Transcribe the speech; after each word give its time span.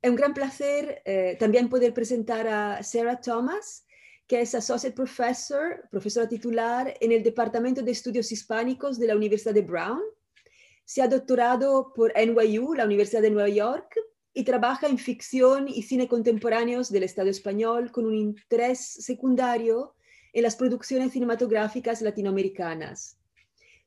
Es 0.00 0.10
un 0.10 0.16
gran 0.16 0.32
placer 0.32 1.02
eh, 1.04 1.36
también 1.40 1.68
poder 1.68 1.92
presentar 1.92 2.46
a 2.46 2.82
Sarah 2.84 3.20
Thomas, 3.20 3.84
que 4.28 4.40
es 4.40 4.54
Associate 4.54 4.94
Professor, 4.94 5.88
profesora 5.90 6.28
titular 6.28 6.94
en 7.00 7.10
el 7.10 7.24
Departamento 7.24 7.82
de 7.82 7.90
Estudios 7.90 8.30
Hispánicos 8.30 8.98
de 8.98 9.08
la 9.08 9.16
Universidad 9.16 9.54
de 9.54 9.62
Brown. 9.62 10.02
Se 10.84 11.02
ha 11.02 11.08
doctorado 11.08 11.92
por 11.94 12.12
NYU, 12.14 12.74
la 12.74 12.84
Universidad 12.84 13.22
de 13.22 13.30
Nueva 13.30 13.48
York, 13.48 13.92
y 14.32 14.44
trabaja 14.44 14.86
en 14.86 14.98
ficción 14.98 15.66
y 15.66 15.82
cine 15.82 16.06
contemporáneos 16.06 16.92
del 16.92 17.02
Estado 17.02 17.28
español 17.28 17.90
con 17.90 18.06
un 18.06 18.14
interés 18.14 18.78
secundario 18.78 19.96
en 20.32 20.44
las 20.44 20.54
producciones 20.54 21.12
cinematográficas 21.12 22.02
latinoamericanas. 22.02 23.17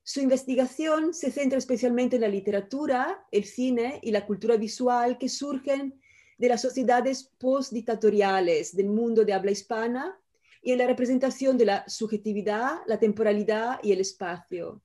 Su 0.03 0.19
investigación 0.19 1.13
se 1.13 1.31
centra 1.31 1.57
especialmente 1.57 2.15
en 2.15 2.23
la 2.23 2.27
literatura, 2.27 3.25
el 3.31 3.45
cine 3.45 3.99
y 4.01 4.11
la 4.11 4.25
cultura 4.25 4.57
visual 4.57 5.17
que 5.17 5.29
surgen 5.29 5.99
de 6.37 6.49
las 6.49 6.61
sociedades 6.61 7.31
postdictatoriales 7.37 8.75
del 8.75 8.87
mundo 8.87 9.23
de 9.23 9.33
habla 9.33 9.51
hispana 9.51 10.19
y 10.63 10.71
en 10.71 10.79
la 10.79 10.87
representación 10.87 11.57
de 11.57 11.65
la 11.65 11.83
subjetividad, 11.87 12.79
la 12.87 12.99
temporalidad 12.99 13.79
y 13.83 13.91
el 13.91 14.01
espacio. 14.01 14.81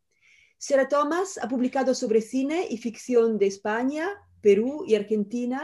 Sarah 0.58 0.88
Thomas 0.88 1.38
ha 1.42 1.48
publicado 1.48 1.94
sobre 1.94 2.20
cine 2.20 2.66
y 2.68 2.76
ficción 2.76 3.38
de 3.38 3.46
España, 3.46 4.08
Perú 4.42 4.84
y 4.86 4.94
Argentina, 4.94 5.62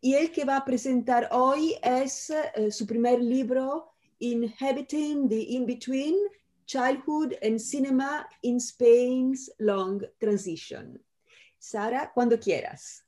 y 0.00 0.14
el 0.14 0.30
que 0.32 0.44
va 0.44 0.56
a 0.56 0.64
presentar 0.64 1.28
hoy 1.32 1.74
es 1.82 2.30
uh, 2.30 2.70
su 2.70 2.86
primer 2.86 3.22
libro, 3.22 3.92
Inhabiting 4.18 5.28
the 5.28 5.40
In-Between, 5.40 6.16
Childhood 6.70 7.36
and 7.42 7.58
Cinema 7.60 8.28
in 8.42 8.60
Spain's 8.60 9.50
Long 9.58 10.04
Transition. 10.20 11.00
Sara, 11.58 12.12
cuando 12.14 12.38
quieras. 12.38 13.04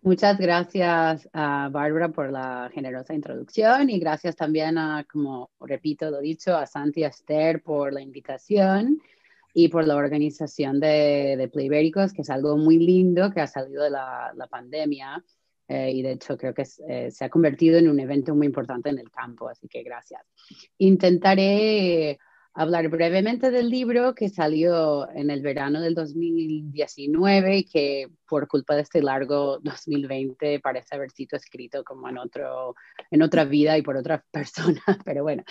Muchas 0.00 0.36
gracias 0.36 1.28
a 1.32 1.68
Bárbara 1.70 2.08
por 2.08 2.32
la 2.32 2.68
generosa 2.74 3.14
introducción 3.14 3.88
y 3.88 4.00
gracias 4.00 4.34
también 4.34 4.78
a, 4.78 5.04
como 5.04 5.50
repito 5.60 6.10
lo 6.10 6.18
dicho, 6.18 6.56
a 6.56 6.66
Santi 6.66 7.02
y 7.02 7.04
Esther 7.04 7.62
por 7.62 7.92
la 7.92 8.00
invitación 8.00 9.00
y 9.54 9.68
por 9.68 9.86
la 9.86 9.94
organización 9.94 10.80
de, 10.80 11.36
de 11.38 11.48
Playbéricos, 11.48 12.12
que 12.12 12.22
es 12.22 12.30
algo 12.30 12.56
muy 12.56 12.78
lindo 12.78 13.30
que 13.30 13.42
ha 13.42 13.46
salido 13.46 13.84
de 13.84 13.90
la, 13.90 14.32
la 14.34 14.48
pandemia 14.48 15.24
eh, 15.68 15.92
y 15.92 16.02
de 16.02 16.12
hecho 16.14 16.36
creo 16.36 16.52
que 16.52 16.64
eh, 16.88 17.12
se 17.12 17.24
ha 17.24 17.30
convertido 17.30 17.78
en 17.78 17.88
un 17.88 18.00
evento 18.00 18.34
muy 18.34 18.48
importante 18.48 18.90
en 18.90 18.98
el 18.98 19.08
campo, 19.12 19.48
así 19.48 19.68
que 19.68 19.84
gracias. 19.84 20.22
Intentaré 20.78 22.18
hablar 22.54 22.88
brevemente 22.88 23.50
del 23.50 23.70
libro 23.70 24.14
que 24.14 24.28
salió 24.28 25.08
en 25.10 25.30
el 25.30 25.40
verano 25.40 25.80
del 25.80 25.94
2019 25.94 27.58
y 27.58 27.64
que 27.64 28.08
por 28.28 28.46
culpa 28.46 28.74
de 28.74 28.82
este 28.82 29.02
largo 29.02 29.58
2020 29.60 30.60
parece 30.60 30.94
haber 30.94 31.10
sido 31.10 31.36
escrito 31.36 31.82
como 31.82 32.08
en, 32.08 32.18
otro, 32.18 32.74
en 33.10 33.22
otra 33.22 33.44
vida 33.44 33.78
y 33.78 33.82
por 33.82 33.96
otra 33.96 34.24
persona, 34.30 34.82
pero 35.04 35.22
bueno. 35.22 35.44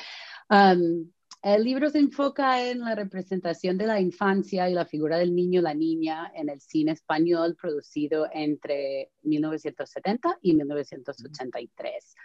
Um, 0.50 1.10
el 1.44 1.64
libro 1.64 1.90
se 1.90 1.98
enfoca 1.98 2.70
en 2.70 2.82
la 2.82 2.94
representación 2.94 3.76
de 3.76 3.88
la 3.88 4.00
infancia 4.00 4.70
y 4.70 4.74
la 4.76 4.86
figura 4.86 5.18
del 5.18 5.34
niño 5.34 5.60
la 5.60 5.74
niña 5.74 6.32
en 6.36 6.50
el 6.50 6.62
cine 6.62 6.92
español 6.92 7.58
producido 7.60 8.28
entre 8.32 9.10
1970 9.24 10.38
y 10.44 10.54
1983, 10.54 12.16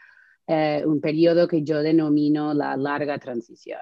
eh, 0.48 0.82
un 0.84 1.00
periodo 1.00 1.48
que 1.48 1.62
yo 1.62 1.82
denomino 1.82 2.52
la 2.52 2.76
larga 2.76 3.18
transición. 3.18 3.80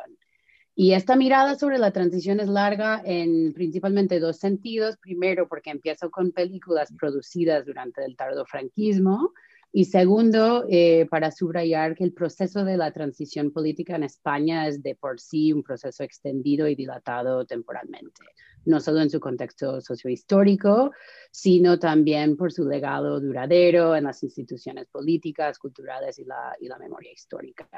Y 0.76 0.92
esta 0.92 1.14
mirada 1.14 1.54
sobre 1.54 1.78
la 1.78 1.92
transición 1.92 2.40
es 2.40 2.48
larga 2.48 3.00
en 3.04 3.52
principalmente 3.52 4.18
dos 4.18 4.38
sentidos. 4.38 4.96
Primero, 4.96 5.46
porque 5.48 5.70
empieza 5.70 6.08
con 6.08 6.32
películas 6.32 6.92
producidas 6.98 7.64
durante 7.64 8.04
el 8.04 8.16
tardo 8.16 8.44
franquismo. 8.44 9.32
Y 9.70 9.84
segundo, 9.86 10.64
eh, 10.68 11.06
para 11.10 11.30
subrayar 11.30 11.94
que 11.94 12.04
el 12.04 12.12
proceso 12.12 12.64
de 12.64 12.76
la 12.76 12.92
transición 12.92 13.52
política 13.52 13.94
en 13.96 14.04
España 14.04 14.66
es 14.66 14.82
de 14.82 14.96
por 14.96 15.20
sí 15.20 15.52
un 15.52 15.62
proceso 15.62 16.02
extendido 16.02 16.66
y 16.68 16.74
dilatado 16.74 17.44
temporalmente, 17.44 18.22
no 18.64 18.78
solo 18.78 19.00
en 19.00 19.10
su 19.10 19.18
contexto 19.18 19.80
sociohistórico, 19.80 20.92
sino 21.32 21.78
también 21.80 22.36
por 22.36 22.52
su 22.52 22.68
legado 22.68 23.20
duradero 23.20 23.96
en 23.96 24.04
las 24.04 24.22
instituciones 24.22 24.86
políticas, 24.86 25.58
culturales 25.58 26.20
y 26.20 26.24
la 26.24 26.78
memoria 26.78 27.12
histórica. 27.12 27.68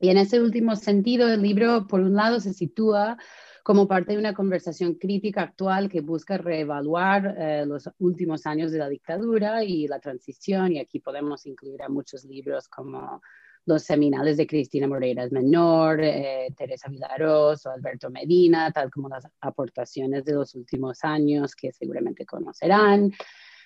Y 0.00 0.10
en 0.10 0.18
ese 0.18 0.40
último 0.40 0.76
sentido, 0.76 1.28
el 1.28 1.42
libro, 1.42 1.86
por 1.86 2.00
un 2.00 2.14
lado, 2.14 2.40
se 2.40 2.52
sitúa 2.52 3.16
como 3.64 3.86
parte 3.86 4.12
de 4.12 4.18
una 4.18 4.32
conversación 4.32 4.94
crítica 4.94 5.42
actual 5.42 5.90
que 5.90 6.00
busca 6.00 6.38
reevaluar 6.38 7.34
eh, 7.36 7.64
los 7.66 7.90
últimos 7.98 8.46
años 8.46 8.72
de 8.72 8.78
la 8.78 8.88
dictadura 8.88 9.62
y 9.62 9.86
la 9.88 10.00
transición, 10.00 10.72
y 10.72 10.78
aquí 10.78 11.00
podemos 11.00 11.44
incluir 11.46 11.82
a 11.82 11.88
muchos 11.88 12.24
libros 12.24 12.68
como 12.68 13.20
los 13.66 13.82
seminales 13.82 14.38
de 14.38 14.46
Cristina 14.46 14.88
Moreira 14.88 15.28
Menor, 15.30 16.00
eh, 16.00 16.48
Teresa 16.56 16.88
Vilaros 16.88 17.66
o 17.66 17.70
Alberto 17.70 18.08
Medina, 18.08 18.72
tal 18.72 18.90
como 18.90 19.10
las 19.10 19.28
aportaciones 19.42 20.24
de 20.24 20.32
los 20.32 20.54
últimos 20.54 21.04
años 21.04 21.54
que 21.54 21.70
seguramente 21.70 22.24
conocerán 22.24 23.12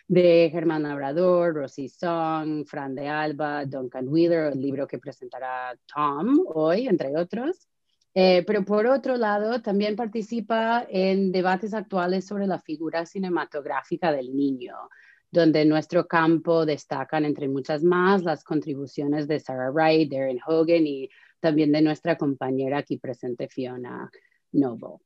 de 0.09 0.49
Germán 0.51 0.83
Labrador, 0.83 1.55
Rosy 1.55 1.89
Song, 1.89 2.65
Fran 2.67 2.95
de 2.95 3.09
Alba, 3.09 3.65
Duncan 3.65 4.09
Wheeler, 4.09 4.53
el 4.53 4.61
libro 4.61 4.87
que 4.87 4.99
presentará 4.99 5.77
Tom 5.93 6.45
hoy, 6.55 6.89
entre 6.89 7.17
otros. 7.17 7.69
Eh, 8.15 8.45
pero 8.47 8.65
por 8.65 8.87
otro 8.87 9.17
lado, 9.17 9.63
también 9.63 9.97
participa 9.97 10.87
en 10.89 11.33
debates 11.33 11.73
actuales 11.73 12.27
sobre 12.27 12.47
la 12.47 12.59
figura 12.59 13.07
cinematográfica 13.07 14.13
del 14.13 14.37
niño, 14.37 14.77
donde 15.31 15.63
en 15.63 15.71
nuestro 15.71 16.07
campo 16.07 16.67
destacan, 16.67 17.25
entre 17.25 17.49
muchas 17.49 17.83
más, 17.83 18.23
las 18.23 18.45
contribuciones 18.45 19.27
de 19.29 19.41
Sarah 19.41 19.71
Wright, 19.71 20.13
Darren 20.13 20.41
Hogan 20.47 20.87
y 20.87 21.09
también 21.41 21.73
de 21.73 21.81
nuestra 21.81 22.17
compañera 22.19 22.79
aquí 22.79 22.99
presente, 22.99 23.49
Fiona 23.49 24.11
Noble. 24.53 24.99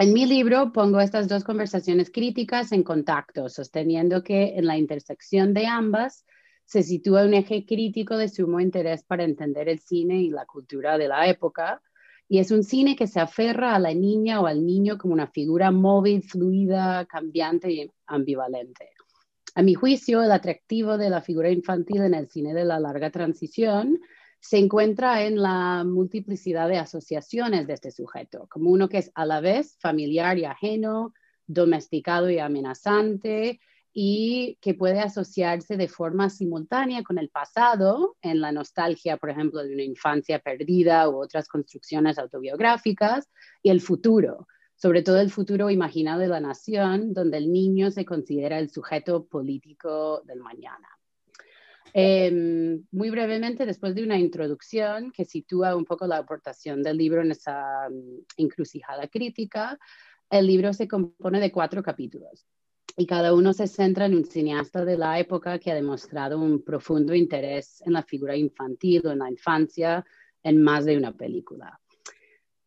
En 0.00 0.12
mi 0.12 0.26
libro 0.26 0.72
pongo 0.72 1.00
estas 1.00 1.26
dos 1.26 1.42
conversaciones 1.42 2.08
críticas 2.12 2.70
en 2.70 2.84
contacto, 2.84 3.48
sosteniendo 3.48 4.22
que 4.22 4.56
en 4.56 4.64
la 4.64 4.78
intersección 4.78 5.52
de 5.52 5.66
ambas 5.66 6.24
se 6.64 6.84
sitúa 6.84 7.24
un 7.24 7.34
eje 7.34 7.66
crítico 7.66 8.16
de 8.16 8.28
sumo 8.28 8.60
interés 8.60 9.02
para 9.02 9.24
entender 9.24 9.68
el 9.68 9.80
cine 9.80 10.22
y 10.22 10.30
la 10.30 10.46
cultura 10.46 10.98
de 10.98 11.08
la 11.08 11.26
época, 11.26 11.82
y 12.28 12.38
es 12.38 12.52
un 12.52 12.62
cine 12.62 12.94
que 12.94 13.08
se 13.08 13.18
aferra 13.18 13.74
a 13.74 13.80
la 13.80 13.92
niña 13.92 14.40
o 14.40 14.46
al 14.46 14.64
niño 14.64 14.98
como 14.98 15.14
una 15.14 15.26
figura 15.26 15.72
móvil, 15.72 16.22
fluida, 16.22 17.04
cambiante 17.06 17.72
y 17.72 17.90
ambivalente. 18.06 18.90
A 19.56 19.62
mi 19.62 19.74
juicio, 19.74 20.22
el 20.22 20.30
atractivo 20.30 20.96
de 20.96 21.10
la 21.10 21.22
figura 21.22 21.50
infantil 21.50 22.02
en 22.02 22.14
el 22.14 22.28
cine 22.28 22.54
de 22.54 22.64
la 22.64 22.78
larga 22.78 23.10
transición 23.10 23.98
se 24.40 24.58
encuentra 24.58 25.24
en 25.24 25.42
la 25.42 25.84
multiplicidad 25.84 26.68
de 26.68 26.78
asociaciones 26.78 27.66
de 27.66 27.74
este 27.74 27.90
sujeto, 27.90 28.46
como 28.48 28.70
uno 28.70 28.88
que 28.88 28.98
es 28.98 29.10
a 29.14 29.26
la 29.26 29.40
vez 29.40 29.76
familiar 29.80 30.38
y 30.38 30.44
ajeno, 30.44 31.12
domesticado 31.46 32.30
y 32.30 32.38
amenazante, 32.38 33.60
y 33.92 34.58
que 34.60 34.74
puede 34.74 35.00
asociarse 35.00 35.76
de 35.76 35.88
forma 35.88 36.30
simultánea 36.30 37.02
con 37.02 37.18
el 37.18 37.30
pasado, 37.30 38.16
en 38.22 38.40
la 38.40 38.52
nostalgia, 38.52 39.16
por 39.16 39.30
ejemplo, 39.30 39.62
de 39.62 39.74
una 39.74 39.82
infancia 39.82 40.38
perdida 40.38 41.08
u 41.08 41.20
otras 41.20 41.48
construcciones 41.48 42.18
autobiográficas, 42.18 43.28
y 43.62 43.70
el 43.70 43.80
futuro, 43.80 44.46
sobre 44.76 45.02
todo 45.02 45.20
el 45.20 45.30
futuro 45.30 45.68
imaginado 45.68 46.20
de 46.20 46.28
la 46.28 46.38
nación, 46.38 47.12
donde 47.12 47.38
el 47.38 47.50
niño 47.50 47.90
se 47.90 48.04
considera 48.04 48.60
el 48.60 48.70
sujeto 48.70 49.26
político 49.26 50.22
del 50.24 50.40
mañana. 50.40 50.88
Em, 51.92 52.84
muy 52.90 53.10
brevemente, 53.10 53.66
después 53.66 53.94
de 53.94 54.02
una 54.02 54.18
introducción 54.18 55.10
que 55.10 55.24
sitúa 55.24 55.76
un 55.76 55.84
poco 55.84 56.06
la 56.06 56.18
aportación 56.18 56.82
del 56.82 56.96
libro 56.96 57.22
en 57.22 57.30
esa 57.30 57.88
mm, 57.88 58.24
encrucijada 58.36 59.08
crítica, 59.08 59.78
el 60.30 60.46
libro 60.46 60.72
se 60.72 60.86
compone 60.86 61.40
de 61.40 61.50
cuatro 61.50 61.82
capítulos 61.82 62.46
y 62.96 63.06
cada 63.06 63.32
uno 63.32 63.52
se 63.52 63.66
centra 63.66 64.06
en 64.06 64.16
un 64.16 64.24
cineasta 64.24 64.84
de 64.84 64.98
la 64.98 65.18
época 65.18 65.58
que 65.58 65.70
ha 65.70 65.74
demostrado 65.74 66.38
un 66.38 66.62
profundo 66.62 67.14
interés 67.14 67.80
en 67.86 67.92
la 67.92 68.02
figura 68.02 68.36
infantil 68.36 69.06
o 69.06 69.12
en 69.12 69.20
la 69.20 69.30
infancia 69.30 70.04
en 70.42 70.62
más 70.62 70.84
de 70.84 70.96
una 70.96 71.12
película. 71.16 71.80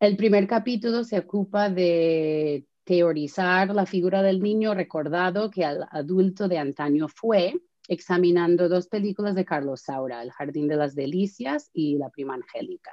El 0.00 0.16
primer 0.16 0.46
capítulo 0.48 1.04
se 1.04 1.18
ocupa 1.18 1.70
de 1.70 2.66
teorizar 2.84 3.72
la 3.74 3.86
figura 3.86 4.22
del 4.22 4.40
niño 4.40 4.74
recordado 4.74 5.50
que 5.50 5.64
al 5.64 5.86
adulto 5.90 6.48
de 6.48 6.58
antaño 6.58 7.08
fue 7.08 7.54
examinando 7.92 8.70
dos 8.70 8.88
películas 8.88 9.34
de 9.34 9.44
Carlos 9.44 9.82
Saura, 9.82 10.22
El 10.22 10.32
Jardín 10.32 10.66
de 10.66 10.76
las 10.76 10.94
Delicias 10.94 11.70
y 11.74 11.98
La 11.98 12.08
Prima 12.08 12.34
Angélica. 12.34 12.92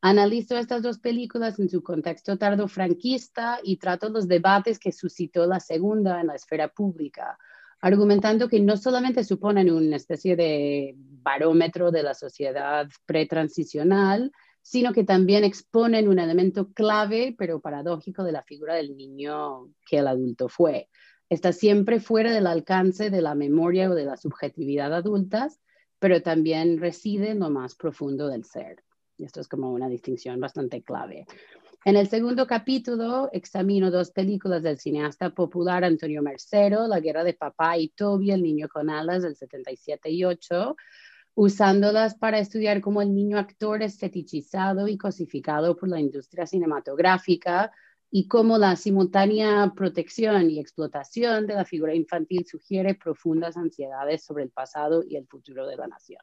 Analizo 0.00 0.56
estas 0.56 0.82
dos 0.82 0.98
películas 0.98 1.58
en 1.58 1.68
su 1.68 1.82
contexto 1.82 2.36
tardo-franquista 2.36 3.58
y 3.62 3.78
trato 3.78 4.08
los 4.10 4.28
debates 4.28 4.78
que 4.78 4.92
suscitó 4.92 5.46
la 5.46 5.58
segunda 5.58 6.20
en 6.20 6.28
la 6.28 6.36
esfera 6.36 6.68
pública, 6.68 7.36
argumentando 7.80 8.48
que 8.48 8.60
no 8.60 8.76
solamente 8.76 9.24
suponen 9.24 9.70
una 9.70 9.96
especie 9.96 10.36
de 10.36 10.94
barómetro 10.96 11.90
de 11.90 12.04
la 12.04 12.14
sociedad 12.14 12.88
pretransicional, 13.06 14.30
sino 14.60 14.92
que 14.92 15.02
también 15.02 15.42
exponen 15.42 16.08
un 16.08 16.20
elemento 16.20 16.72
clave, 16.72 17.34
pero 17.36 17.60
paradójico, 17.60 18.22
de 18.22 18.32
la 18.32 18.44
figura 18.44 18.74
del 18.74 18.96
niño 18.96 19.68
que 19.84 19.98
el 19.98 20.06
adulto 20.06 20.48
fue 20.48 20.88
está 21.32 21.54
siempre 21.54 21.98
fuera 21.98 22.30
del 22.30 22.46
alcance 22.46 23.08
de 23.08 23.22
la 23.22 23.34
memoria 23.34 23.90
o 23.90 23.94
de 23.94 24.04
la 24.04 24.18
subjetividad 24.18 24.92
adultas, 24.92 25.60
pero 25.98 26.20
también 26.20 26.78
reside 26.78 27.30
en 27.30 27.38
lo 27.38 27.48
más 27.48 27.74
profundo 27.74 28.28
del 28.28 28.44
ser. 28.44 28.82
Y 29.16 29.24
esto 29.24 29.40
es 29.40 29.48
como 29.48 29.72
una 29.72 29.88
distinción 29.88 30.38
bastante 30.40 30.82
clave. 30.82 31.24
En 31.86 31.96
el 31.96 32.08
segundo 32.08 32.46
capítulo 32.46 33.30
examino 33.32 33.90
dos 33.90 34.10
películas 34.10 34.62
del 34.62 34.78
cineasta 34.78 35.30
popular 35.30 35.84
Antonio 35.84 36.22
Mercero, 36.22 36.86
La 36.86 37.00
guerra 37.00 37.24
de 37.24 37.32
papá 37.32 37.78
y 37.78 37.88
Toby, 37.88 38.32
El 38.32 38.42
niño 38.42 38.68
con 38.68 38.90
alas 38.90 39.22
del 39.22 39.34
77 39.34 40.10
y 40.10 40.26
8, 40.26 40.76
usándolas 41.34 42.14
para 42.14 42.40
estudiar 42.40 42.82
cómo 42.82 43.00
el 43.00 43.14
niño 43.14 43.38
actor 43.38 43.82
es 43.82 43.98
fetichizado 43.98 44.86
y 44.86 44.98
cosificado 44.98 45.76
por 45.76 45.88
la 45.88 45.98
industria 45.98 46.46
cinematográfica 46.46 47.72
y 48.14 48.28
cómo 48.28 48.58
la 48.58 48.76
simultánea 48.76 49.72
protección 49.74 50.50
y 50.50 50.60
explotación 50.60 51.46
de 51.46 51.54
la 51.54 51.64
figura 51.64 51.94
infantil 51.94 52.44
sugiere 52.46 52.94
profundas 52.94 53.56
ansiedades 53.56 54.22
sobre 54.22 54.44
el 54.44 54.50
pasado 54.50 55.02
y 55.02 55.16
el 55.16 55.26
futuro 55.26 55.66
de 55.66 55.76
la 55.76 55.86
nación. 55.86 56.20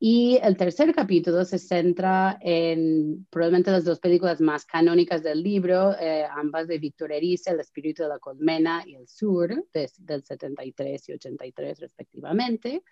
Y 0.00 0.38
el 0.42 0.56
tercer 0.56 0.94
capítulo 0.94 1.44
se 1.44 1.58
centra 1.58 2.38
en 2.40 3.26
probablemente 3.28 3.70
las 3.70 3.84
dos 3.84 4.00
películas 4.00 4.40
más 4.40 4.64
canónicas 4.64 5.22
del 5.22 5.42
libro, 5.42 5.94
eh, 6.00 6.24
ambas 6.24 6.66
de 6.68 6.78
Víctor 6.78 7.12
Erice, 7.12 7.50
El 7.50 7.60
espíritu 7.60 8.04
de 8.04 8.08
la 8.08 8.18
colmena 8.18 8.82
y 8.86 8.94
El 8.94 9.08
sur, 9.08 9.62
del 9.74 10.24
73 10.24 11.08
y 11.08 11.12
83 11.12 11.80
respectivamente, 11.80 12.82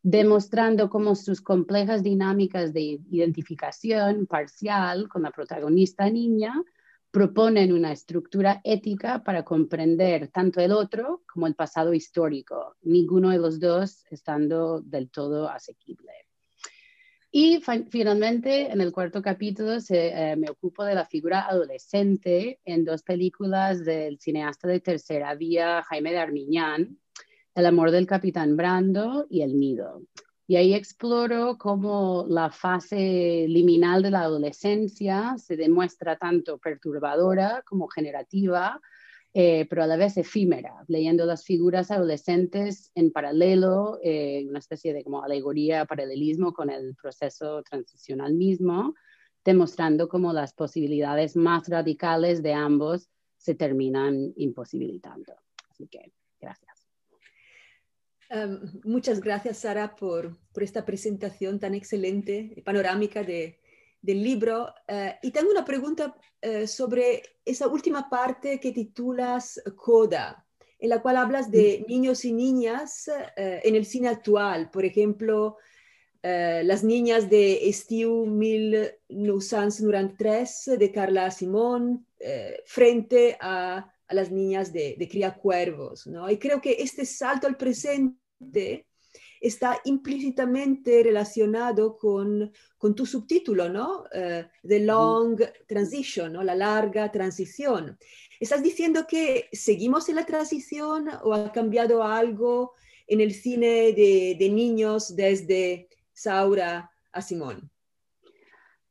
demostrando 0.00 0.88
cómo 0.88 1.14
sus 1.14 1.42
complejas 1.42 2.02
dinámicas 2.02 2.72
de 2.72 3.00
identificación 3.10 4.26
parcial 4.26 5.08
con 5.08 5.22
la 5.22 5.30
protagonista 5.30 6.08
niña 6.08 6.54
proponen 7.14 7.72
una 7.72 7.92
estructura 7.92 8.60
ética 8.64 9.22
para 9.22 9.44
comprender 9.44 10.32
tanto 10.32 10.60
el 10.60 10.72
otro 10.72 11.22
como 11.32 11.46
el 11.46 11.54
pasado 11.54 11.94
histórico, 11.94 12.74
ninguno 12.82 13.30
de 13.30 13.38
los 13.38 13.60
dos 13.60 14.04
estando 14.10 14.80
del 14.80 15.10
todo 15.10 15.48
asequible. 15.48 16.10
Y 17.30 17.62
finalmente, 17.88 18.68
en 18.68 18.80
el 18.80 18.90
cuarto 18.90 19.22
capítulo, 19.22 19.80
se, 19.80 20.08
eh, 20.08 20.34
me 20.34 20.50
ocupo 20.50 20.82
de 20.82 20.96
la 20.96 21.06
figura 21.06 21.46
adolescente 21.48 22.58
en 22.64 22.84
dos 22.84 23.04
películas 23.04 23.84
del 23.84 24.18
cineasta 24.18 24.66
de 24.66 24.80
tercera 24.80 25.36
vía, 25.36 25.84
Jaime 25.84 26.10
de 26.10 26.18
Armiñán, 26.18 26.98
El 27.54 27.66
amor 27.66 27.92
del 27.92 28.08
capitán 28.08 28.56
Brando 28.56 29.28
y 29.30 29.42
El 29.42 29.60
nido. 29.60 30.02
Y 30.46 30.56
ahí 30.56 30.74
exploro 30.74 31.56
cómo 31.56 32.26
la 32.28 32.50
fase 32.50 33.46
liminal 33.48 34.02
de 34.02 34.10
la 34.10 34.22
adolescencia 34.22 35.36
se 35.38 35.56
demuestra 35.56 36.18
tanto 36.18 36.58
perturbadora 36.58 37.62
como 37.66 37.88
generativa, 37.88 38.80
eh, 39.32 39.66
pero 39.68 39.82
a 39.82 39.86
la 39.86 39.96
vez 39.96 40.16
efímera, 40.18 40.84
leyendo 40.86 41.24
las 41.24 41.44
figuras 41.44 41.90
adolescentes 41.90 42.92
en 42.94 43.10
paralelo, 43.10 43.98
eh, 44.02 44.44
una 44.48 44.58
especie 44.58 44.92
de 44.92 45.02
como 45.02 45.24
alegoría, 45.24 45.86
paralelismo 45.86 46.52
con 46.52 46.70
el 46.70 46.94
proceso 46.94 47.62
transicional 47.62 48.34
mismo, 48.34 48.94
demostrando 49.44 50.08
cómo 50.08 50.32
las 50.32 50.52
posibilidades 50.52 51.36
más 51.36 51.68
radicales 51.68 52.42
de 52.42 52.52
ambos 52.52 53.08
se 53.38 53.54
terminan 53.54 54.32
imposibilitando. 54.36 55.34
Um, 58.30 58.80
muchas 58.84 59.20
gracias, 59.20 59.58
Sara, 59.58 59.94
por, 59.94 60.36
por, 60.52 60.62
esta 60.62 60.84
presentación 60.84 61.58
tan 61.58 61.74
excelente, 61.74 62.62
panorámica 62.64 63.22
de, 63.22 63.58
del 64.04 64.22
libro. 64.22 64.72
Eh, 64.86 65.16
y 65.22 65.30
tengo 65.30 65.50
una 65.50 65.64
pregunta 65.64 66.14
eh, 66.42 66.66
sobre 66.66 67.22
esa 67.44 67.68
última 67.68 68.10
parte 68.10 68.60
que 68.60 68.72
titulas 68.72 69.62
Coda, 69.76 70.44
en 70.78 70.90
la 70.90 71.00
cual 71.00 71.16
hablas 71.16 71.50
de 71.50 71.86
niños 71.88 72.26
y 72.26 72.34
niñas 72.34 73.08
eh, 73.08 73.62
en 73.64 73.74
el 73.74 73.86
cine 73.86 74.08
actual. 74.08 74.70
Por 74.70 74.84
ejemplo, 74.84 75.56
las 76.22 76.82
niñas 76.82 77.28
de 77.28 77.68
Estiu 77.68 78.24
1993 78.24 80.70
de 80.78 80.90
Carla 80.90 81.30
Simón 81.30 82.06
frente 82.64 83.36
a, 83.42 83.93
a, 84.08 84.14
las 84.14 84.30
niñas 84.30 84.72
de, 84.72 84.96
de 84.98 85.08
Cría 85.08 85.34
Cuervos. 85.34 86.06
¿no? 86.06 86.30
Y 86.30 86.38
creo 86.38 86.60
que 86.60 86.76
este 86.78 87.04
salto 87.04 87.46
al 87.46 87.56
presente 87.56 88.86
está 89.44 89.78
implícitamente 89.84 91.02
relacionado 91.02 91.98
con, 91.98 92.50
con 92.78 92.94
tu 92.94 93.04
subtítulo, 93.04 93.68
¿no? 93.68 94.04
Uh, 94.04 94.44
the 94.66 94.80
Long 94.80 95.38
Transition, 95.66 96.32
¿no? 96.32 96.42
La 96.42 96.54
larga 96.54 97.12
transición. 97.12 97.98
¿Estás 98.40 98.62
diciendo 98.62 99.06
que 99.06 99.48
seguimos 99.52 100.08
en 100.08 100.16
la 100.16 100.24
transición 100.24 101.10
o 101.22 101.34
ha 101.34 101.52
cambiado 101.52 102.02
algo 102.02 102.72
en 103.06 103.20
el 103.20 103.34
cine 103.34 103.92
de, 103.92 104.36
de 104.38 104.48
niños 104.48 105.14
desde 105.14 105.88
Saura 106.14 106.90
a 107.12 107.20
Simón? 107.20 107.70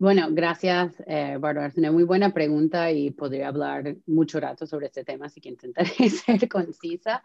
Bueno, 0.04 0.28
gracias, 0.32 1.02
eh, 1.08 1.38
Bárbara. 1.40 1.68
Es 1.68 1.78
una 1.78 1.90
muy 1.90 2.04
buena 2.04 2.34
pregunta 2.34 2.92
y 2.92 3.12
podría 3.12 3.48
hablar 3.48 3.96
mucho 4.06 4.38
rato 4.38 4.68
sobre 4.68 4.88
este 4.88 5.06
tema, 5.06 5.28
así 5.28 5.40
que 5.40 5.48
intentaré 5.48 6.10
ser 6.10 6.50
concisa. 6.50 7.24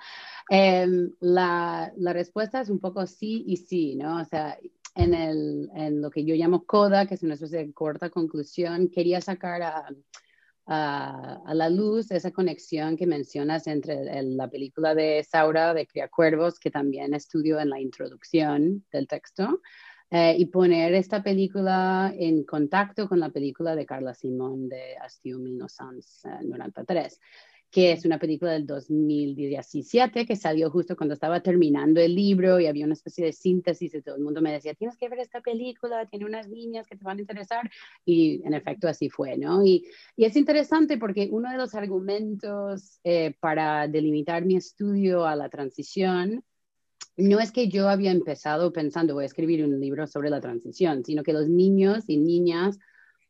Em, 0.49 1.11
la, 1.19 1.93
la, 1.97 2.13
respuesta 2.13 2.61
es 2.61 2.69
un 2.69 2.79
poco 2.79 3.05
sí 3.09 3.43
y 3.49 3.57
sí, 3.57 3.97
¿no? 3.97 4.21
O 4.21 4.25
sea, 4.25 4.57
en, 4.95 5.13
el, 5.13 5.69
en 5.75 6.01
lo 6.01 6.09
que 6.09 6.25
yo 6.25 6.37
llamo 6.37 6.67
CODA, 6.67 7.07
que 7.07 7.15
es 7.15 7.25
una 7.25 7.35
especie 7.35 7.59
de 7.59 7.73
corta 7.73 8.11
conclusión, 8.11 8.91
quería 8.91 9.21
sacar 9.21 9.61
a, 9.61 9.89
a, 10.67 11.43
a 11.45 11.55
la 11.55 11.71
luz 11.71 12.13
esa 12.13 12.31
conexión 12.31 12.97
que 12.97 13.09
mencionas 13.09 13.67
entre 13.67 14.23
la 14.23 14.49
película 14.49 14.95
de 14.95 15.27
Saura 15.29 15.75
de 15.75 15.85
Cría 15.89 16.07
Cuervos, 16.07 16.61
que 16.61 16.71
también 16.71 17.13
estudio 17.13 17.59
en 17.59 17.71
la 17.71 17.81
introducción 17.81 18.85
del 18.93 19.09
texto, 19.09 19.63
eh, 20.11 20.37
y 20.39 20.47
poner 20.47 20.95
esta 20.95 21.23
película 21.23 22.13
en 22.17 22.45
contacto 22.45 23.09
con 23.09 23.21
la 23.21 23.29
película 23.29 23.77
de 23.77 23.85
Carla 23.85 24.15
Simón 24.15 24.69
de 24.69 24.95
Estiu 25.05 25.39
1993, 25.39 27.21
que 27.71 27.93
es 27.93 28.07
una 28.07 28.19
película 28.19 28.53
del 28.53 28.67
2017 28.67 30.25
que 30.25 30.37
salió 30.37 30.71
justo 30.71 30.97
cuando 30.97 31.13
estaba 31.13 31.43
terminando 31.43 32.01
el 32.01 32.15
libro 32.15 32.59
y 32.59 32.67
había 32.67 32.87
una 32.87 32.95
especie 32.95 33.27
de 33.27 33.33
síntesis 33.35 33.95
y 33.95 34.01
todo 34.01 34.17
el 34.17 34.23
mundo 34.23 34.41
me 34.41 34.53
decía, 34.53 34.73
tienes 34.75 34.97
que 34.97 35.11
ver 35.11 35.19
esta 35.19 35.43
película, 35.43 36.07
tiene 36.07 36.25
unas 36.25 36.49
niñas 36.49 36.87
que 36.87 36.97
te 36.97 37.05
van 37.05 37.19
a 37.19 37.21
interesar 37.21 37.71
y 38.07 38.41
en 38.47 38.55
efecto 38.55 38.89
así 38.89 39.11
fue, 39.11 39.37
¿no? 39.37 39.63
Y, 39.63 39.87
y 40.17 40.25
es 40.25 40.37
interesante 40.37 40.97
porque 40.97 41.29
uno 41.31 41.51
de 41.51 41.59
los 41.59 41.75
argumentos 41.75 42.99
eh, 43.05 43.35
para 43.41 43.87
delimitar 43.89 44.47
mi 44.47 44.57
estudio 44.57 45.27
a 45.27 45.37
la 45.37 45.51
transición 45.51 46.43
no 47.19 47.41
es 47.41 47.51
que 47.51 47.69
yo 47.69 47.89
había 47.89 48.13
empezado 48.13 48.73
pensando 48.73 49.15
voy 49.15 49.25
a 49.25 49.27
escribir 49.27 49.65
un 49.65 49.79
libro 49.81 50.07
sobre 50.07 50.31
la 50.31 50.41
transición, 50.41 51.05
sino 51.05 51.25
que 51.25 51.33
los 51.33 51.49
niños 51.49 52.05
y 52.07 52.17
niñas 52.17 52.79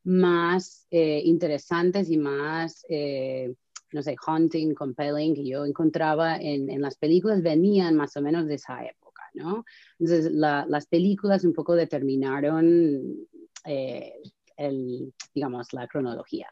más 0.05 0.87
eh, 0.91 1.23
interesantes 1.25 2.11
y 2.11 2.19
más, 2.19 2.85
eh, 2.91 3.55
no 3.93 4.03
sé, 4.03 4.15
haunting, 4.27 4.75
compelling 4.75 5.35
que 5.35 5.45
yo 5.45 5.65
encontraba 5.65 6.37
en, 6.37 6.81
las 6.81 6.97
películas 6.97 7.43
venían 7.43 7.97
más 7.97 8.15
o 8.17 8.21
menos 8.21 8.47
de 8.47 8.55
esa 8.55 8.85
época, 8.85 9.23
¿no? 9.33 9.65
Entonces, 9.99 10.33
las 10.33 10.87
películas 10.87 11.45
un 11.45 11.55
poco 11.55 11.75
determinaron, 11.75 13.27
eh, 13.65 14.21
el, 14.57 15.15
digamos, 15.35 15.73
la 15.73 15.89
cronología. 15.89 16.49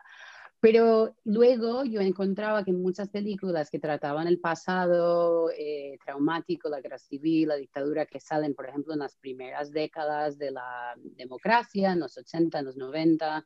Pero 0.67 1.15
luego 1.23 1.85
yo 1.85 2.01
encontraba 2.01 2.65
que 2.65 2.73
muchas 2.73 3.09
películas 3.09 3.71
que 3.71 3.79
trataban 3.79 4.27
el 4.27 4.41
pasado 4.41 5.49
eh, 5.57 5.97
traumático, 6.05 6.69
la 6.69 6.81
guerra 6.81 6.99
civil, 6.99 7.47
la 7.47 7.55
dictadura, 7.55 8.05
que 8.05 8.19
salen, 8.19 8.53
por 8.53 8.69
ejemplo, 8.69 8.93
en 8.93 8.99
las 8.99 9.15
primeras 9.15 9.71
décadas 9.71 10.39
de 10.39 10.51
la 10.51 10.97
democracia, 10.97 11.93
en 11.93 12.01
los 12.01 12.19
80, 12.19 12.59
en 12.59 12.65
los 12.65 12.77
90, 12.77 13.45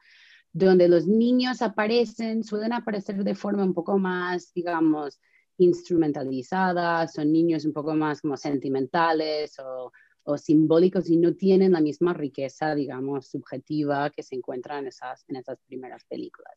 donde 0.51 0.89
los 0.89 1.07
niños 1.07 1.61
aparecen, 1.61 2.43
suelen 2.43 2.73
aparecer 2.73 3.23
de 3.23 3.35
forma 3.35 3.65
un 3.65 3.75
poco 3.75 3.99
más, 3.99 4.55
digamos, 4.55 5.21
instrumentalizada, 5.59 7.07
son 7.07 7.31
niños 7.31 7.67
un 7.67 7.75
poco 7.75 7.95
más 7.95 8.23
como 8.23 8.39
sentimentales 8.39 9.59
o, 9.59 9.93
o 10.23 10.39
simbólicos 10.39 11.11
y 11.11 11.19
no 11.19 11.35
tienen 11.35 11.73
la 11.73 11.83
misma 11.83 12.15
riqueza, 12.15 12.75
digamos, 12.75 13.29
subjetiva 13.29 14.09
que 14.09 14.23
se 14.23 14.37
encuentra 14.37 14.79
en 14.79 14.87
esas, 14.87 15.23
en 15.29 15.37
esas 15.37 15.59
primeras 15.67 16.03
películas. 16.07 16.55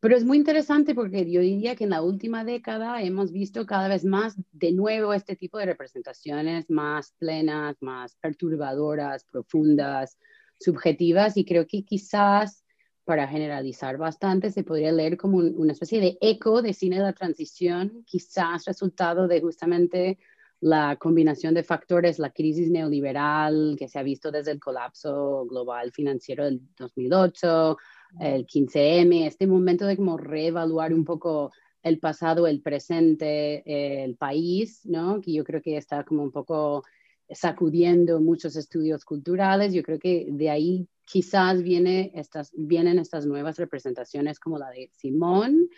Pero 0.00 0.16
es 0.16 0.24
muy 0.24 0.36
interesante 0.36 0.94
porque 0.94 1.28
yo 1.30 1.40
diría 1.40 1.74
que 1.74 1.84
en 1.84 1.90
la 1.90 2.02
última 2.02 2.44
década 2.44 3.02
hemos 3.02 3.32
visto 3.32 3.66
cada 3.66 3.88
vez 3.88 4.04
más 4.04 4.36
de 4.52 4.72
nuevo 4.72 5.12
este 5.12 5.34
tipo 5.34 5.58
de 5.58 5.66
representaciones 5.66 6.70
más 6.70 7.14
plenas, 7.18 7.76
más 7.80 8.14
perturbadoras, 8.16 9.24
profundas, 9.24 10.16
subjetivas 10.60 11.36
y 11.36 11.44
creo 11.44 11.66
que 11.66 11.84
quizás 11.84 12.64
para 13.04 13.26
generalizar 13.26 13.96
bastante 13.96 14.50
se 14.50 14.62
podría 14.62 14.92
leer 14.92 15.16
como 15.16 15.38
una 15.38 15.72
especie 15.72 16.00
de 16.00 16.18
eco 16.20 16.62
de 16.62 16.74
cine 16.74 16.96
de 16.96 17.02
la 17.02 17.12
transición, 17.12 18.04
quizás 18.06 18.66
resultado 18.66 19.26
de 19.26 19.40
justamente 19.40 20.18
la 20.60 20.96
combinación 20.96 21.54
de 21.54 21.62
factores, 21.62 22.18
la 22.18 22.30
crisis 22.30 22.70
neoliberal 22.70 23.76
que 23.78 23.88
se 23.88 23.98
ha 23.98 24.02
visto 24.02 24.30
desde 24.30 24.50
el 24.52 24.60
colapso 24.60 25.46
global 25.46 25.90
financiero 25.92 26.44
del 26.44 26.60
2008, 26.76 27.78
el 28.20 28.46
15M, 28.46 29.26
este 29.26 29.46
momento 29.46 29.86
de 29.86 29.96
como 29.96 30.16
reevaluar 30.16 30.92
un 30.94 31.04
poco 31.04 31.52
el 31.82 31.98
pasado, 31.98 32.46
el 32.46 32.60
presente, 32.60 34.04
el 34.04 34.16
país, 34.16 34.84
¿no? 34.84 35.20
Que 35.20 35.32
yo 35.32 35.44
creo 35.44 35.62
que 35.62 35.76
está 35.76 36.04
como 36.04 36.22
un 36.22 36.32
poco 36.32 36.84
sacudiendo 37.30 38.20
muchos 38.20 38.56
estudios 38.56 39.04
culturales. 39.04 39.72
Yo 39.72 39.82
creo 39.82 39.98
que 39.98 40.26
de 40.30 40.50
ahí 40.50 40.88
quizás 41.04 41.62
viene 41.62 42.12
estas, 42.14 42.52
vienen 42.54 42.98
estas 42.98 43.26
nuevas 43.26 43.56
representaciones 43.58 44.38
como 44.38 44.58
la 44.58 44.70
de 44.70 44.90
Simón, 44.92 45.68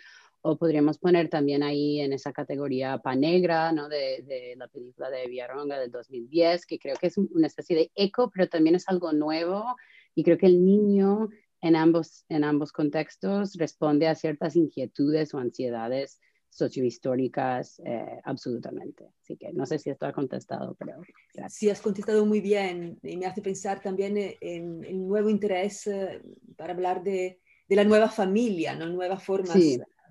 o 0.43 0.57
podríamos 0.57 0.97
poner 0.97 1.29
también 1.29 1.61
ahí 1.61 1.99
en 1.99 2.13
esa 2.13 2.33
categoría 2.33 2.97
Panegra, 2.97 3.71
¿no? 3.71 3.87
De, 3.87 4.23
de, 4.23 4.55
la 4.57 4.67
película 4.67 5.09
de 5.11 5.27
Villaronga 5.27 5.79
del 5.79 5.91
2010, 5.91 6.65
que 6.65 6.79
creo 6.79 6.95
que 6.95 7.07
es 7.07 7.17
una 7.17 7.45
especie 7.45 7.75
de 7.75 7.91
eco, 7.93 8.31
pero 8.33 8.49
también 8.49 8.75
es 8.75 8.87
algo 8.87 9.13
nuevo. 9.13 9.75
Y 10.15 10.23
creo 10.23 10.37
que 10.37 10.47
el 10.47 10.65
niño 10.65 11.29
en 11.61 11.75
ambos, 11.75 12.25
en 12.29 12.43
ambos 12.43 12.71
contextos 12.71 13.53
responde 13.53 14.07
a 14.07 14.15
ciertas 14.15 14.55
inquietudes 14.55 15.33
o 15.33 15.37
ansiedades 15.37 16.19
sociohistóricas 16.49 17.81
eh, 17.85 18.19
absolutamente. 18.25 19.07
Así 19.21 19.37
que 19.37 19.53
no 19.53 19.65
sé 19.65 19.79
si 19.79 19.89
esto 19.89 20.05
ha 20.05 20.11
contestado, 20.11 20.75
pero 20.77 21.01
gracias. 21.33 21.53
Sí, 21.53 21.69
has 21.69 21.81
contestado 21.81 22.25
muy 22.25 22.41
bien 22.41 22.99
y 23.03 23.15
me 23.15 23.25
hace 23.25 23.41
pensar 23.41 23.81
también 23.81 24.17
en 24.17 24.83
el 24.83 25.07
nuevo 25.07 25.29
interés 25.29 25.87
eh, 25.87 26.21
para 26.57 26.73
hablar 26.73 27.03
de, 27.03 27.39
de, 27.67 27.75
la 27.75 27.85
nueva 27.85 28.09
familia, 28.09 28.75
¿no? 28.75 28.87
nuevas 28.87 29.23
formas 29.23 29.57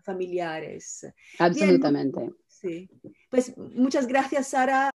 familiares. 0.03 1.07
Absolutamente. 1.39 2.33
sí. 2.47 2.89
Pues 3.29 3.57
muchas 3.57 4.07
gracias, 4.07 4.49
Sara. 4.49 4.91